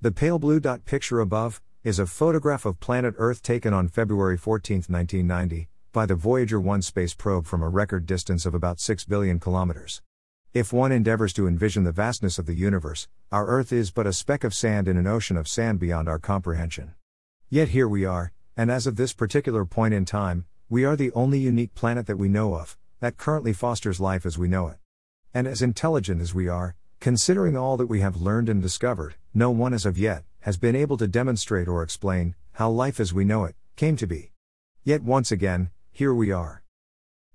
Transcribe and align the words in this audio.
The 0.00 0.12
pale 0.12 0.38
blue 0.38 0.60
dot 0.60 0.84
picture 0.84 1.18
above 1.18 1.60
is 1.82 1.98
a 1.98 2.06
photograph 2.06 2.64
of 2.64 2.78
planet 2.78 3.16
Earth 3.18 3.42
taken 3.42 3.74
on 3.74 3.88
February 3.88 4.36
14, 4.36 4.76
1990, 4.86 5.68
by 5.92 6.06
the 6.06 6.14
Voyager 6.14 6.60
1 6.60 6.82
space 6.82 7.14
probe 7.14 7.46
from 7.46 7.64
a 7.64 7.68
record 7.68 8.06
distance 8.06 8.46
of 8.46 8.54
about 8.54 8.78
6 8.78 9.04
billion 9.06 9.40
kilometers. 9.40 10.00
If 10.54 10.72
one 10.72 10.92
endeavors 10.92 11.32
to 11.32 11.48
envision 11.48 11.82
the 11.82 11.90
vastness 11.90 12.38
of 12.38 12.46
the 12.46 12.54
universe, 12.54 13.08
our 13.32 13.48
Earth 13.48 13.72
is 13.72 13.90
but 13.90 14.06
a 14.06 14.12
speck 14.12 14.44
of 14.44 14.54
sand 14.54 14.86
in 14.86 14.96
an 14.96 15.08
ocean 15.08 15.36
of 15.36 15.48
sand 15.48 15.80
beyond 15.80 16.08
our 16.08 16.20
comprehension. 16.20 16.94
Yet 17.50 17.70
here 17.70 17.88
we 17.88 18.04
are, 18.04 18.30
and 18.56 18.70
as 18.70 18.86
of 18.86 18.94
this 18.94 19.12
particular 19.12 19.64
point 19.64 19.94
in 19.94 20.04
time, 20.04 20.44
we 20.68 20.84
are 20.84 20.94
the 20.94 21.10
only 21.10 21.40
unique 21.40 21.74
planet 21.74 22.06
that 22.06 22.18
we 22.18 22.28
know 22.28 22.54
of, 22.54 22.78
that 23.00 23.16
currently 23.16 23.52
fosters 23.52 23.98
life 23.98 24.24
as 24.24 24.38
we 24.38 24.46
know 24.46 24.68
it. 24.68 24.76
And 25.34 25.48
as 25.48 25.60
intelligent 25.60 26.20
as 26.20 26.32
we 26.32 26.46
are, 26.46 26.76
considering 27.00 27.56
all 27.56 27.76
that 27.76 27.86
we 27.86 28.00
have 28.00 28.20
learned 28.20 28.48
and 28.48 28.60
discovered, 28.60 29.14
no 29.32 29.50
one 29.50 29.72
as 29.72 29.86
of 29.86 29.98
yet 29.98 30.24
has 30.40 30.56
been 30.56 30.74
able 30.74 30.96
to 30.96 31.06
demonstrate 31.06 31.68
or 31.68 31.82
explain 31.82 32.34
how 32.52 32.70
life 32.70 32.98
as 32.98 33.12
we 33.12 33.24
know 33.24 33.44
it 33.44 33.54
came 33.76 33.94
to 33.96 34.06
be. 34.06 34.32
Yet 34.82 35.02
once 35.02 35.30
again, 35.30 35.70
here 35.92 36.14
we 36.14 36.32
are. 36.32 36.62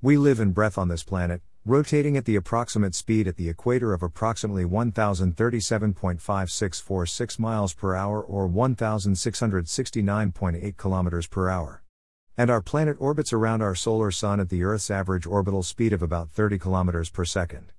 We 0.00 0.16
live 0.16 0.38
in 0.38 0.52
breath 0.52 0.78
on 0.78 0.86
this 0.88 1.02
planet, 1.02 1.42
rotating 1.64 2.16
at 2.16 2.24
the 2.24 2.36
approximate 2.36 2.94
speed 2.94 3.26
at 3.26 3.36
the 3.36 3.48
equator 3.48 3.92
of 3.92 4.00
approximately 4.02 4.64
1037.5646 4.64 7.38
miles 7.38 7.74
per 7.74 7.96
hour 7.96 8.22
or 8.22 8.48
1669.8 8.48 10.76
kilometers 10.76 11.26
per 11.26 11.48
hour. 11.48 11.82
And 12.36 12.50
our 12.50 12.62
planet 12.62 12.96
orbits 13.00 13.32
around 13.32 13.62
our 13.62 13.74
solar 13.74 14.12
sun 14.12 14.38
at 14.38 14.50
the 14.50 14.62
Earth's 14.62 14.90
average 14.90 15.26
orbital 15.26 15.64
speed 15.64 15.92
of 15.92 16.02
about 16.02 16.30
30 16.30 16.58
kilometers 16.58 17.10
per 17.10 17.24
second. 17.24 17.72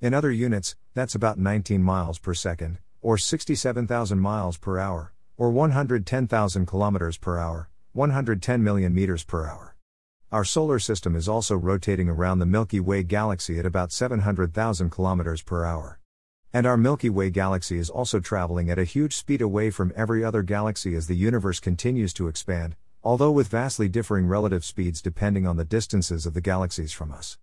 In 0.00 0.14
other 0.14 0.32
units, 0.32 0.76
that's 0.94 1.14
about 1.14 1.38
19 1.38 1.82
miles 1.82 2.18
per 2.18 2.32
second, 2.32 2.78
or 3.02 3.18
67,000 3.18 4.18
miles 4.18 4.56
per 4.56 4.78
hour, 4.78 5.12
or 5.36 5.50
110,000 5.50 6.64
kilometers 6.66 7.18
per 7.18 7.36
hour, 7.38 7.68
110 7.92 8.64
million 8.64 8.94
meters 8.94 9.24
per 9.24 9.46
hour. 9.46 9.76
Our 10.32 10.42
solar 10.42 10.78
system 10.78 11.14
is 11.14 11.28
also 11.28 11.54
rotating 11.54 12.08
around 12.08 12.38
the 12.38 12.46
Milky 12.46 12.80
Way 12.80 13.02
galaxy 13.02 13.58
at 13.58 13.66
about 13.66 13.92
700,000 13.92 14.88
kilometers 14.88 15.42
per 15.42 15.66
hour. 15.66 16.00
And 16.50 16.64
our 16.64 16.78
Milky 16.78 17.10
Way 17.10 17.28
galaxy 17.28 17.76
is 17.76 17.90
also 17.90 18.20
traveling 18.20 18.70
at 18.70 18.78
a 18.78 18.84
huge 18.84 19.14
speed 19.14 19.42
away 19.42 19.68
from 19.68 19.92
every 19.94 20.24
other 20.24 20.42
galaxy 20.42 20.94
as 20.94 21.08
the 21.08 21.14
universe 21.14 21.60
continues 21.60 22.14
to 22.14 22.26
expand, 22.26 22.74
although 23.04 23.32
with 23.32 23.48
vastly 23.48 23.88
differing 23.90 24.28
relative 24.28 24.64
speeds 24.64 25.02
depending 25.02 25.46
on 25.46 25.58
the 25.58 25.64
distances 25.66 26.24
of 26.24 26.32
the 26.32 26.40
galaxies 26.40 26.92
from 26.92 27.12
us. 27.12 27.36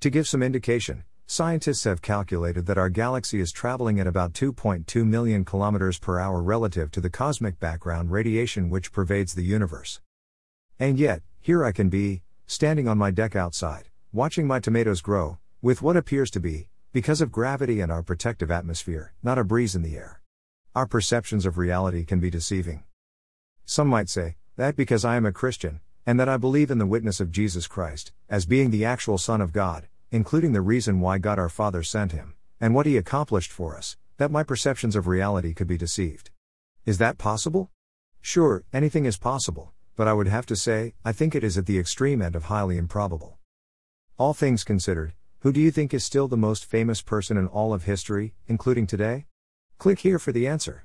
To 0.00 0.10
give 0.10 0.26
some 0.26 0.42
indication, 0.42 1.04
scientists 1.30 1.84
have 1.84 2.02
calculated 2.02 2.66
that 2.66 2.76
our 2.76 2.88
galaxy 2.88 3.38
is 3.38 3.52
traveling 3.52 4.00
at 4.00 4.06
about 4.08 4.32
2.2 4.32 5.06
million 5.06 5.44
kilometers 5.44 5.96
per 5.96 6.18
hour 6.18 6.42
relative 6.42 6.90
to 6.90 7.00
the 7.00 7.08
cosmic 7.08 7.60
background 7.60 8.10
radiation 8.10 8.68
which 8.68 8.90
pervades 8.90 9.32
the 9.34 9.44
universe. 9.44 10.00
And 10.80 10.98
yet, 10.98 11.22
here 11.40 11.64
I 11.64 11.70
can 11.70 11.88
be, 11.88 12.22
standing 12.48 12.88
on 12.88 12.98
my 12.98 13.12
deck 13.12 13.36
outside, 13.36 13.90
watching 14.12 14.44
my 14.44 14.58
tomatoes 14.58 15.00
grow, 15.00 15.38
with 15.62 15.82
what 15.82 15.96
appears 15.96 16.32
to 16.32 16.40
be, 16.40 16.66
because 16.92 17.20
of 17.20 17.30
gravity 17.30 17.80
and 17.80 17.92
our 17.92 18.02
protective 18.02 18.50
atmosphere, 18.50 19.14
not 19.22 19.38
a 19.38 19.44
breeze 19.44 19.76
in 19.76 19.82
the 19.82 19.96
air. 19.96 20.22
Our 20.74 20.88
perceptions 20.88 21.46
of 21.46 21.58
reality 21.58 22.04
can 22.04 22.18
be 22.18 22.30
deceiving. 22.30 22.82
Some 23.64 23.86
might 23.86 24.08
say, 24.08 24.34
that 24.56 24.74
because 24.74 25.04
I 25.04 25.14
am 25.14 25.26
a 25.26 25.30
Christian, 25.30 25.78
and 26.04 26.18
that 26.18 26.28
I 26.28 26.38
believe 26.38 26.72
in 26.72 26.78
the 26.78 26.86
witness 26.86 27.20
of 27.20 27.30
Jesus 27.30 27.68
Christ, 27.68 28.10
as 28.28 28.46
being 28.46 28.72
the 28.72 28.84
actual 28.84 29.16
Son 29.16 29.40
of 29.40 29.52
God, 29.52 29.86
including 30.12 30.52
the 30.52 30.60
reason 30.60 31.00
why 31.00 31.18
God 31.18 31.38
our 31.38 31.48
Father 31.48 31.82
sent 31.82 32.12
him, 32.12 32.34
and 32.60 32.74
what 32.74 32.86
he 32.86 32.96
accomplished 32.96 33.52
for 33.52 33.76
us, 33.76 33.96
that 34.16 34.30
my 34.30 34.42
perceptions 34.42 34.96
of 34.96 35.06
reality 35.06 35.54
could 35.54 35.66
be 35.66 35.78
deceived. 35.78 36.30
Is 36.84 36.98
that 36.98 37.16
possible? 37.16 37.70
Sure, 38.20 38.64
anything 38.72 39.04
is 39.04 39.16
possible, 39.16 39.72
but 39.96 40.08
I 40.08 40.12
would 40.12 40.26
have 40.26 40.46
to 40.46 40.56
say, 40.56 40.94
I 41.04 41.12
think 41.12 41.34
it 41.34 41.44
is 41.44 41.56
at 41.56 41.66
the 41.66 41.78
extreme 41.78 42.20
end 42.20 42.34
of 42.34 42.44
highly 42.44 42.76
improbable. 42.76 43.38
All 44.18 44.34
things 44.34 44.64
considered, 44.64 45.14
who 45.40 45.52
do 45.52 45.60
you 45.60 45.70
think 45.70 45.94
is 45.94 46.04
still 46.04 46.28
the 46.28 46.36
most 46.36 46.64
famous 46.64 47.00
person 47.00 47.36
in 47.36 47.46
all 47.46 47.72
of 47.72 47.84
history, 47.84 48.34
including 48.46 48.86
today? 48.86 49.26
Click 49.78 50.00
here 50.00 50.18
for 50.18 50.32
the 50.32 50.46
answer. 50.46 50.84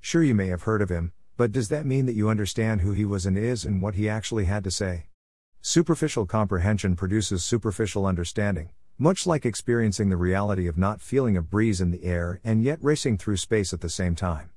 Sure, 0.00 0.22
you 0.22 0.34
may 0.34 0.48
have 0.48 0.62
heard 0.62 0.82
of 0.82 0.88
him, 0.88 1.12
but 1.36 1.52
does 1.52 1.68
that 1.68 1.86
mean 1.86 2.06
that 2.06 2.14
you 2.14 2.28
understand 2.28 2.80
who 2.80 2.92
he 2.92 3.04
was 3.04 3.26
and 3.26 3.38
is 3.38 3.64
and 3.64 3.80
what 3.80 3.94
he 3.94 4.08
actually 4.08 4.46
had 4.46 4.64
to 4.64 4.70
say? 4.70 5.06
Superficial 5.64 6.26
comprehension 6.26 6.96
produces 6.96 7.44
superficial 7.44 8.04
understanding, 8.04 8.70
much 8.98 9.28
like 9.28 9.46
experiencing 9.46 10.08
the 10.08 10.16
reality 10.16 10.66
of 10.66 10.76
not 10.76 11.00
feeling 11.00 11.36
a 11.36 11.40
breeze 11.40 11.80
in 11.80 11.92
the 11.92 12.02
air 12.02 12.40
and 12.42 12.64
yet 12.64 12.80
racing 12.82 13.16
through 13.16 13.36
space 13.36 13.72
at 13.72 13.80
the 13.80 13.88
same 13.88 14.16
time. 14.16 14.50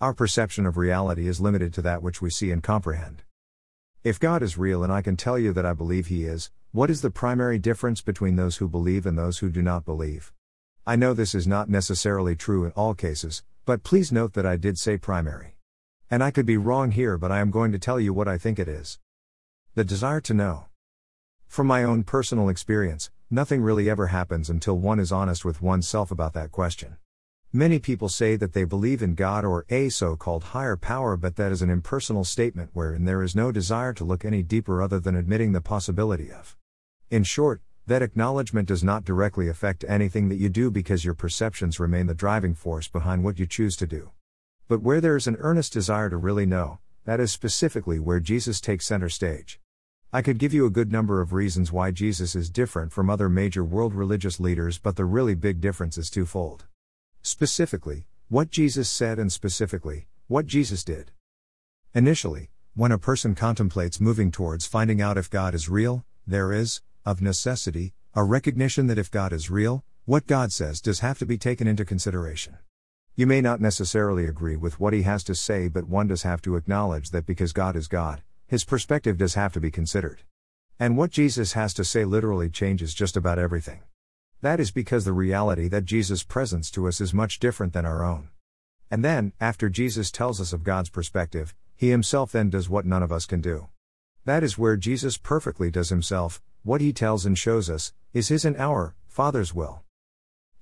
Our 0.00 0.14
perception 0.14 0.64
of 0.64 0.76
reality 0.76 1.26
is 1.26 1.40
limited 1.40 1.74
to 1.74 1.82
that 1.82 2.04
which 2.04 2.22
we 2.22 2.30
see 2.30 2.52
and 2.52 2.62
comprehend. 2.62 3.24
If 4.04 4.20
God 4.20 4.44
is 4.44 4.56
real 4.56 4.84
and 4.84 4.92
I 4.92 5.02
can 5.02 5.16
tell 5.16 5.40
you 5.40 5.52
that 5.54 5.66
I 5.66 5.72
believe 5.72 6.06
He 6.06 6.22
is, 6.22 6.52
what 6.70 6.88
is 6.88 7.02
the 7.02 7.10
primary 7.10 7.58
difference 7.58 8.00
between 8.00 8.36
those 8.36 8.58
who 8.58 8.68
believe 8.68 9.06
and 9.06 9.18
those 9.18 9.38
who 9.38 9.50
do 9.50 9.60
not 9.60 9.84
believe? 9.84 10.32
I 10.86 10.94
know 10.94 11.14
this 11.14 11.34
is 11.34 11.48
not 11.48 11.68
necessarily 11.68 12.36
true 12.36 12.64
in 12.64 12.70
all 12.76 12.94
cases, 12.94 13.42
but 13.64 13.82
please 13.82 14.12
note 14.12 14.34
that 14.34 14.46
I 14.46 14.56
did 14.56 14.78
say 14.78 14.98
primary. 14.98 15.56
And 16.08 16.22
I 16.22 16.30
could 16.30 16.46
be 16.46 16.56
wrong 16.56 16.92
here, 16.92 17.18
but 17.18 17.32
I 17.32 17.40
am 17.40 17.50
going 17.50 17.72
to 17.72 17.78
tell 17.80 17.98
you 17.98 18.14
what 18.14 18.28
I 18.28 18.38
think 18.38 18.60
it 18.60 18.68
is. 18.68 19.00
The 19.76 19.82
desire 19.82 20.20
to 20.20 20.34
know. 20.34 20.66
From 21.48 21.66
my 21.66 21.82
own 21.82 22.04
personal 22.04 22.48
experience, 22.48 23.10
nothing 23.28 23.60
really 23.60 23.90
ever 23.90 24.06
happens 24.06 24.48
until 24.48 24.78
one 24.78 25.00
is 25.00 25.10
honest 25.10 25.44
with 25.44 25.60
oneself 25.60 26.12
about 26.12 26.32
that 26.34 26.52
question. 26.52 26.96
Many 27.52 27.80
people 27.80 28.08
say 28.08 28.36
that 28.36 28.52
they 28.52 28.62
believe 28.62 29.02
in 29.02 29.16
God 29.16 29.44
or 29.44 29.66
a 29.68 29.88
so 29.88 30.14
called 30.14 30.44
higher 30.44 30.76
power, 30.76 31.16
but 31.16 31.34
that 31.34 31.50
is 31.50 31.60
an 31.60 31.70
impersonal 31.70 32.22
statement 32.22 32.70
wherein 32.72 33.04
there 33.04 33.20
is 33.20 33.34
no 33.34 33.50
desire 33.50 33.92
to 33.94 34.04
look 34.04 34.24
any 34.24 34.44
deeper 34.44 34.80
other 34.80 35.00
than 35.00 35.16
admitting 35.16 35.50
the 35.50 35.60
possibility 35.60 36.30
of. 36.30 36.56
In 37.10 37.24
short, 37.24 37.60
that 37.88 38.00
acknowledgement 38.00 38.68
does 38.68 38.84
not 38.84 39.04
directly 39.04 39.48
affect 39.48 39.84
anything 39.88 40.28
that 40.28 40.38
you 40.38 40.50
do 40.50 40.70
because 40.70 41.04
your 41.04 41.14
perceptions 41.14 41.80
remain 41.80 42.06
the 42.06 42.14
driving 42.14 42.54
force 42.54 42.86
behind 42.86 43.24
what 43.24 43.40
you 43.40 43.46
choose 43.46 43.74
to 43.78 43.88
do. 43.88 44.12
But 44.68 44.82
where 44.82 45.00
there 45.00 45.16
is 45.16 45.26
an 45.26 45.36
earnest 45.40 45.72
desire 45.72 46.10
to 46.10 46.16
really 46.16 46.46
know, 46.46 46.78
that 47.06 47.18
is 47.18 47.32
specifically 47.32 47.98
where 47.98 48.20
Jesus 48.20 48.60
takes 48.60 48.86
center 48.86 49.08
stage. 49.08 49.58
I 50.14 50.22
could 50.22 50.38
give 50.38 50.54
you 50.54 50.64
a 50.64 50.70
good 50.70 50.92
number 50.92 51.20
of 51.20 51.32
reasons 51.32 51.72
why 51.72 51.90
Jesus 51.90 52.36
is 52.36 52.48
different 52.48 52.92
from 52.92 53.10
other 53.10 53.28
major 53.28 53.64
world 53.64 53.92
religious 53.92 54.38
leaders, 54.38 54.78
but 54.78 54.94
the 54.94 55.04
really 55.04 55.34
big 55.34 55.60
difference 55.60 55.98
is 55.98 56.08
twofold. 56.08 56.66
Specifically, 57.20 58.06
what 58.28 58.48
Jesus 58.48 58.88
said 58.88 59.18
and 59.18 59.32
specifically, 59.32 60.06
what 60.28 60.46
Jesus 60.46 60.84
did. 60.84 61.10
Initially, 61.96 62.50
when 62.76 62.92
a 62.92 62.96
person 62.96 63.34
contemplates 63.34 64.00
moving 64.00 64.30
towards 64.30 64.68
finding 64.68 65.02
out 65.02 65.18
if 65.18 65.28
God 65.28 65.52
is 65.52 65.68
real, 65.68 66.04
there 66.24 66.52
is, 66.52 66.80
of 67.04 67.20
necessity, 67.20 67.92
a 68.14 68.22
recognition 68.22 68.86
that 68.86 68.98
if 68.98 69.10
God 69.10 69.32
is 69.32 69.50
real, 69.50 69.82
what 70.04 70.28
God 70.28 70.52
says 70.52 70.80
does 70.80 71.00
have 71.00 71.18
to 71.18 71.26
be 71.26 71.38
taken 71.38 71.66
into 71.66 71.84
consideration. 71.84 72.58
You 73.16 73.26
may 73.26 73.40
not 73.40 73.60
necessarily 73.60 74.26
agree 74.26 74.54
with 74.54 74.78
what 74.78 74.92
he 74.92 75.02
has 75.02 75.24
to 75.24 75.34
say, 75.34 75.66
but 75.66 75.88
one 75.88 76.06
does 76.06 76.22
have 76.22 76.40
to 76.42 76.54
acknowledge 76.54 77.10
that 77.10 77.26
because 77.26 77.52
God 77.52 77.74
is 77.74 77.88
God, 77.88 78.22
his 78.46 78.64
perspective 78.64 79.16
does 79.16 79.34
have 79.34 79.52
to 79.52 79.60
be 79.60 79.70
considered. 79.70 80.22
And 80.78 80.96
what 80.96 81.10
Jesus 81.10 81.52
has 81.52 81.72
to 81.74 81.84
say 81.84 82.04
literally 82.04 82.50
changes 82.50 82.94
just 82.94 83.16
about 83.16 83.38
everything. 83.38 83.82
That 84.40 84.60
is 84.60 84.70
because 84.70 85.04
the 85.04 85.12
reality 85.12 85.68
that 85.68 85.84
Jesus 85.84 86.22
presents 86.22 86.70
to 86.72 86.86
us 86.86 87.00
is 87.00 87.14
much 87.14 87.38
different 87.38 87.72
than 87.72 87.86
our 87.86 88.04
own. 88.04 88.28
And 88.90 89.04
then, 89.04 89.32
after 89.40 89.68
Jesus 89.68 90.10
tells 90.10 90.40
us 90.40 90.52
of 90.52 90.64
God's 90.64 90.90
perspective, 90.90 91.54
he 91.76 91.90
himself 91.90 92.32
then 92.32 92.50
does 92.50 92.68
what 92.68 92.86
none 92.86 93.02
of 93.02 93.12
us 93.12 93.26
can 93.26 93.40
do. 93.40 93.68
That 94.24 94.42
is 94.42 94.58
where 94.58 94.76
Jesus 94.76 95.16
perfectly 95.16 95.70
does 95.70 95.88
himself, 95.88 96.42
what 96.62 96.80
he 96.80 96.92
tells 96.92 97.26
and 97.26 97.36
shows 97.36 97.68
us, 97.70 97.92
is 98.12 98.28
his 98.28 98.44
and 98.44 98.56
our 98.56 98.94
Father's 99.06 99.54
will. 99.54 99.82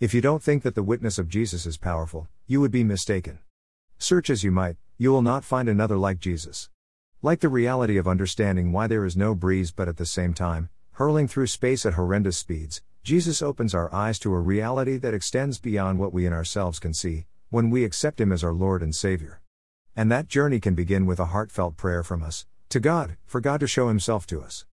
If 0.00 0.15
you 0.15 0.21
don't 0.21 0.42
think 0.42 0.62
that 0.62 0.75
the 0.75 0.82
witness 0.82 1.19
of 1.19 1.28
Jesus 1.28 1.65
is 1.65 1.76
powerful, 1.76 2.28
you 2.47 2.60
would 2.60 2.72
be 2.72 2.84
mistaken. 2.84 3.38
Search 3.98 4.31
as 4.31 4.42
you 4.42 4.50
might, 4.50 4.76
you 4.98 5.10
will 5.10 5.22
not 5.22 5.45
find 5.45 5.68
another 5.68 5.97
like 5.97 6.18
Jesus. 6.18 6.68
Like 7.24 7.39
the 7.39 7.48
reality 7.48 7.98
of 7.98 8.09
understanding 8.09 8.72
why 8.72 8.89
there 8.89 9.04
is 9.04 9.16
no 9.16 9.36
breeze 9.36 9.71
but 9.71 9.86
at 9.86 9.97
the 9.97 10.04
same 10.04 10.34
time, 10.34 10.71
hurling 10.95 11.28
through 11.28 11.47
space 11.47 11.86
at 11.86 11.95
horrendous 11.95 12.36
speeds, 12.36 12.83
Jesus 13.04 13.41
opens 13.41 13.77
our 13.77 13.95
eyes 13.95 14.19
to 14.19 14.34
a 14.34 14.41
reality 14.41 14.97
that 14.97 15.15
extends 15.15 15.60
beyond 15.60 16.01
what 16.01 16.13
we 16.13 16.27
in 16.27 16.33
ourselves 16.33 16.80
can 16.80 16.92
see, 16.92 17.27
when 17.48 17.71
we 17.71 17.84
accept 17.84 18.21
Him 18.21 18.33
as 18.33 18.42
our 18.42 18.53
Lord 18.53 18.83
and 18.83 18.92
Savior. 18.92 19.41
And 19.95 20.10
that 20.10 20.27
journey 20.27 20.59
can 20.59 20.74
begin 20.74 21.07
with 21.07 21.21
a 21.21 21.27
heartfelt 21.27 21.77
prayer 21.77 22.03
from 22.03 22.24
us, 22.24 22.45
to 22.71 22.80
God, 22.80 23.16
for 23.24 23.41
God 23.41 23.60
to 23.60 23.69
show 23.69 23.86
Himself 23.86 24.27
to 24.27 24.42
us. 24.42 24.66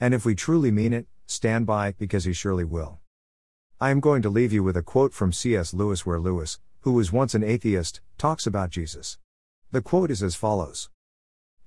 And 0.00 0.12
if 0.12 0.24
we 0.24 0.34
truly 0.34 0.72
mean 0.72 0.92
it, 0.92 1.06
stand 1.28 1.66
by, 1.66 1.92
because 2.00 2.24
He 2.24 2.32
surely 2.32 2.64
will. 2.64 2.98
I 3.80 3.90
am 3.90 4.00
going 4.00 4.22
to 4.22 4.28
leave 4.28 4.52
you 4.52 4.64
with 4.64 4.76
a 4.76 4.82
quote 4.82 5.14
from 5.14 5.32
C.S. 5.32 5.72
Lewis, 5.72 6.04
where 6.04 6.18
Lewis, 6.18 6.58
who 6.80 6.94
was 6.94 7.12
once 7.12 7.36
an 7.36 7.44
atheist, 7.44 8.00
talks 8.18 8.44
about 8.44 8.70
Jesus. 8.70 9.18
The 9.70 9.82
quote 9.82 10.10
is 10.10 10.20
as 10.20 10.34
follows 10.34 10.90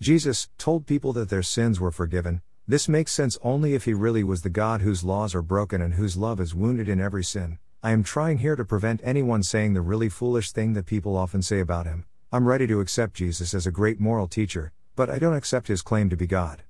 Jesus 0.02 0.50
told 0.58 0.86
people 0.86 1.14
that 1.14 1.30
their 1.30 1.42
sins 1.42 1.80
were 1.80 1.92
forgiven, 1.92 2.42
this 2.68 2.90
makes 2.90 3.14
sense 3.14 3.38
only 3.42 3.76
if 3.76 3.86
he 3.86 3.94
really 3.94 4.26
was 4.26 4.42
the 4.42 4.50
God 4.50 4.82
whose 4.82 5.06
laws 5.06 5.34
are 5.34 5.42
broken 5.42 5.82
and 5.82 5.94
whose 5.94 6.18
love 6.18 6.42
is 6.42 6.54
wounded 6.54 6.90
in 6.90 7.00
every 7.00 7.24
sin. 7.24 7.60
I 7.82 7.92
am 7.92 8.04
trying 8.04 8.40
here 8.40 8.58
to 8.58 8.66
prevent 8.66 9.00
anyone 9.04 9.42
saying 9.42 9.74
the 9.74 9.82
really 9.82 10.10
foolish 10.10 10.52
thing 10.52 10.74
that 10.74 10.86
people 10.86 11.16
often 11.16 11.42
say 11.42 11.60
about 11.60 11.86
him 11.86 12.06
I'm 12.30 12.46
ready 12.48 12.68
to 12.68 12.82
accept 12.82 13.14
Jesus 13.14 13.54
as 13.54 13.66
a 13.66 13.72
great 13.72 14.00
moral 14.00 14.28
teacher, 14.28 14.74
but 14.98 15.10
I 15.10 15.18
don't 15.18 15.36
accept 15.36 15.70
his 15.70 15.82
claim 15.82 16.10
to 16.10 16.18
be 16.18 16.28
God. 16.28 16.64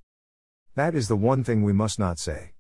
That 0.75 0.93
is 0.93 1.07
the 1.07 1.15
one 1.15 1.43
thing 1.43 1.63
we 1.63 1.73
must 1.73 1.97
not 1.97 2.19
say. 2.19 2.51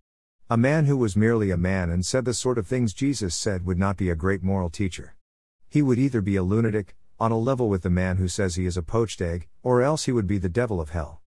A 0.49 0.57
man 0.57 0.85
who 0.85 0.97
was 0.97 1.15
merely 1.15 1.51
a 1.51 1.57
man 1.57 1.91
and 1.91 2.03
said 2.03 2.25
the 2.25 2.33
sort 2.33 2.57
of 2.57 2.65
things 2.65 2.93
Jesus 2.93 3.35
said 3.35 3.65
would 3.65 3.77
not 3.77 3.97
be 3.97 4.09
a 4.09 4.15
great 4.15 4.41
moral 4.41 4.71
teacher. 4.71 5.15
He 5.69 5.83
would 5.83 5.99
either 5.99 6.21
be 6.21 6.37
a 6.37 6.43
lunatic, 6.43 6.95
on 7.19 7.31
a 7.31 7.37
level 7.37 7.69
with 7.69 7.83
the 7.83 7.89
man 7.89 8.17
who 8.17 8.27
says 8.27 8.55
he 8.55 8.65
is 8.65 8.77
a 8.77 8.81
poached 8.81 9.21
egg, 9.21 9.47
or 9.63 9.81
else 9.81 10.05
he 10.05 10.11
would 10.11 10.27
be 10.27 10.37
the 10.37 10.49
devil 10.49 10.81
of 10.81 10.89
hell. 10.89 11.21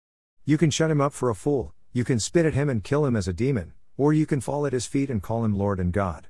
You 0.45 0.59
can 0.59 0.71
shut 0.71 0.91
him 0.91 1.01
up 1.01 1.13
for 1.13 1.31
a 1.31 1.35
fool, 1.35 1.75
you 1.93 2.05
can 2.05 2.21
spit 2.21 2.47
at 2.47 2.55
him 2.55 2.69
and 2.69 2.85
kill 2.85 3.07
him 3.07 3.17
as 3.17 3.29
a 3.29 3.33
demon, 3.33 3.73
or 3.97 4.13
you 4.13 4.27
can 4.27 4.41
fall 4.41 4.67
at 4.67 4.73
his 4.73 4.87
feet 4.87 5.11
and 5.11 5.23
call 5.23 5.45
him 5.45 5.57
Lord 5.57 5.81
and 5.81 5.93
God. 5.93 6.29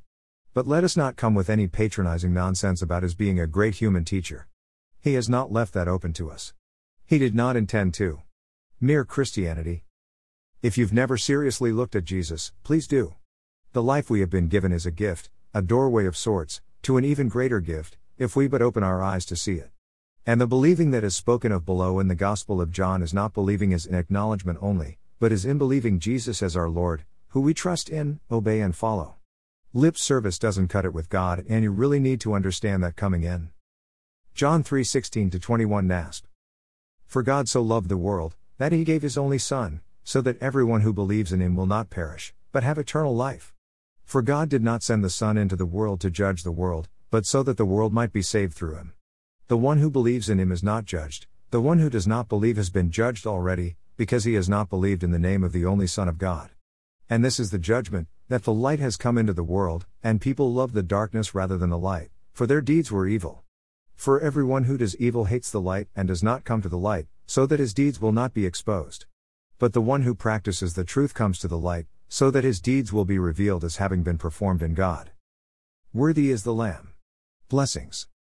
But 0.55 0.67
let 0.67 0.85
us 0.85 0.97
not 0.97 1.17
come 1.17 1.35
with 1.35 1.51
any 1.51 1.67
patronizing 1.67 2.33
nonsense 2.33 2.83
about 2.83 3.03
his 3.03 3.15
being 3.15 3.39
a 3.39 3.47
great 3.47 3.77
human 3.77 4.05
teacher. 4.05 4.49
He 5.01 5.15
has 5.15 5.29
not 5.29 5.53
left 5.53 5.75
that 5.75 5.89
open 5.89 6.13
to 6.15 6.31
us. 6.31 6.55
He 7.07 7.19
did 7.19 7.35
not 7.35 7.57
intend 7.57 7.95
to. 7.95 8.23
Mere 8.81 9.05
Christianity. 9.05 9.85
If 10.63 10.77
you've 10.77 10.93
never 10.93 11.17
seriously 11.17 11.71
looked 11.73 11.95
at 11.95 12.05
Jesus, 12.05 12.53
please 12.65 12.87
do. 12.87 13.15
The 13.73 13.83
life 13.83 14.11
we 14.11 14.21
have 14.21 14.31
been 14.31 14.49
given 14.49 14.73
is 14.73 14.87
a 14.87 14.91
gift, 14.91 15.31
a 15.55 15.63
doorway 15.63 16.07
of 16.07 16.17
sorts, 16.17 16.61
to 16.83 16.97
an 16.97 17.05
even 17.05 17.29
greater 17.29 17.61
gift, 17.61 17.99
if 18.19 18.37
we 18.37 18.49
but 18.49 18.61
open 18.61 18.83
our 18.83 19.03
eyes 19.03 19.25
to 19.27 19.37
see 19.37 19.55
it. 19.55 19.71
And 20.27 20.41
the 20.41 20.47
believing 20.47 20.91
that 20.91 21.05
is 21.05 21.17
spoken 21.17 21.53
of 21.53 21.65
below 21.65 22.01
in 22.01 22.09
the 22.09 22.15
Gospel 22.15 22.61
of 22.61 22.71
John 22.71 23.03
is 23.03 23.15
not 23.15 23.33
believing 23.33 23.73
as 23.73 23.87
in 23.87 23.95
acknowledgement 23.95 24.59
only, 24.61 24.99
but 25.19 25.33
is 25.33 25.45
in 25.45 25.57
believing 25.57 25.99
Jesus 25.99 26.43
as 26.43 26.57
our 26.57 26.69
Lord, 26.69 27.05
who 27.29 27.41
we 27.41 27.55
trust 27.55 27.89
in, 27.89 28.21
obey, 28.31 28.61
and 28.61 28.77
follow. 28.77 29.17
Lip 29.73 29.97
service 29.97 30.39
doesn't 30.39 30.69
cut 30.69 30.85
it 30.85 30.93
with 30.93 31.09
God, 31.09 31.45
and 31.49 31.63
you 31.63 31.71
really 31.71 32.01
need 32.01 32.21
to 32.23 32.35
understand 32.35 32.83
that 32.83 32.97
coming 32.97 33.23
in. 33.23 33.51
John 34.35 34.63
3:16 34.63 35.41
21 35.41 35.87
NASB. 35.87 36.23
For 37.07 37.23
God 37.23 37.49
so 37.49 37.63
loved 37.63 37.89
the 37.89 37.97
world 37.97 38.37
that 38.59 38.73
he 38.73 38.85
gave 38.85 39.03
his 39.03 39.17
only 39.17 39.39
son 39.39 39.81
so 40.09 40.23
that 40.23 40.41
everyone 40.41 40.81
who 40.81 40.93
believes 40.95 41.35
in 41.35 41.43
him 41.43 41.55
will 41.55 41.67
not 41.67 41.91
perish, 41.91 42.33
but 42.51 42.63
have 42.63 42.79
eternal 42.79 43.15
life. 43.15 43.53
For 44.07 44.23
God 44.23 44.49
did 44.49 44.63
not 44.63 44.83
send 44.83 45.05
the 45.05 45.11
Son 45.11 45.37
into 45.37 45.55
the 45.55 45.67
world 45.67 46.01
to 46.01 46.09
judge 46.09 46.45
the 46.45 46.51
world, 46.51 46.89
but 47.11 47.27
so 47.27 47.43
that 47.43 47.57
the 47.57 47.65
world 47.65 47.93
might 47.93 48.13
be 48.13 48.23
saved 48.23 48.55
through 48.55 48.77
him. 48.77 48.93
The 49.49 49.57
one 49.57 49.79
who 49.79 49.91
believes 49.91 50.29
in 50.29 50.39
him 50.39 50.53
is 50.53 50.63
not 50.63 50.85
judged, 50.85 51.27
the 51.51 51.61
one 51.61 51.79
who 51.79 51.89
does 51.89 52.07
not 52.07 52.29
believe 52.29 52.57
has 52.57 52.69
been 52.69 52.91
judged 52.91 53.27
already, 53.27 53.77
because 53.97 54.25
he 54.25 54.35
has 54.35 54.49
not 54.49 54.69
believed 54.69 55.03
in 55.03 55.11
the 55.11 55.19
name 55.19 55.43
of 55.43 55.53
the 55.53 55.65
only 55.65 55.87
Son 55.87 56.09
of 56.09 56.19
God. 56.19 56.51
And 57.09 57.25
this 57.25 57.41
is 57.41 57.51
the 57.51 57.59
judgment, 57.59 58.09
that 58.29 58.45
the 58.45 58.53
light 58.53 58.81
has 58.81 58.99
come 58.99 59.17
into 59.17 59.33
the 59.33 59.43
world, 59.43 59.87
and 60.03 60.21
people 60.21 60.53
love 60.53 60.75
the 60.75 60.83
darkness 60.83 61.35
rather 61.35 61.57
than 61.57 61.71
the 61.71 61.79
light, 61.79 62.11
for 62.35 62.47
their 62.47 62.61
deeds 62.61 62.93
were 62.93 63.09
evil. 63.09 63.43
For 63.95 64.21
everyone 64.21 64.65
who 64.65 64.77
does 64.77 64.95
evil 64.97 65.25
hates 65.25 65.51
the 65.51 65.61
light 65.61 65.89
and 65.97 66.07
does 66.07 66.23
not 66.23 66.45
come 66.45 66.61
to 66.61 66.69
the 66.69 66.77
light, 66.77 67.07
so 67.27 67.47
that 67.47 67.59
his 67.59 67.73
deeds 67.73 68.01
will 68.01 68.13
not 68.13 68.35
be 68.35 68.45
exposed. 68.45 69.07
But 69.59 69.73
the 69.73 69.81
one 69.81 70.03
who 70.03 70.15
practices 70.15 70.75
the 70.75 70.85
truth 70.85 71.15
comes 71.15 71.39
to 71.39 71.49
the 71.49 71.59
light, 71.59 71.87
so 72.09 72.31
that 72.31 72.45
his 72.45 72.61
deeds 72.61 72.93
will 72.93 73.05
be 73.05 73.19
revealed 73.19 73.65
as 73.65 73.77
having 73.79 74.03
been 74.03 74.19
performed 74.19 74.63
in 74.63 74.75
God. 74.75 75.11
Worthy 75.93 76.31
is 76.31 76.45
the 76.45 76.55
Lamb. 76.55 76.93
Blessings. 77.49 78.07